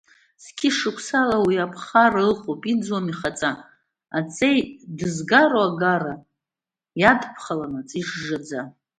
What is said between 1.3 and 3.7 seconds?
уи аԥхара иҟоуп, иӡуам, ихаҵа,